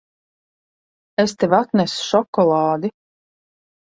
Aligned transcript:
Es 1.23 1.35
tev 1.43 1.53
atnesu 1.57 1.99
šokolādi. 2.07 2.91